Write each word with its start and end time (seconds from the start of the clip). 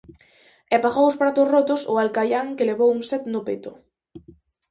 E 0.75 0.77
pagou 0.83 1.05
os 1.07 1.19
pratos 1.21 1.49
rotos 1.53 1.81
o 1.91 1.93
Alcaián 2.03 2.47
que 2.57 2.67
levou 2.69 2.89
un 2.97 3.01
set 3.09 3.23
no 3.33 3.41
peto. 3.47 3.71